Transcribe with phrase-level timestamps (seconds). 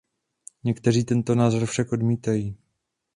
[0.63, 2.57] Někteří tento názor však odmítají.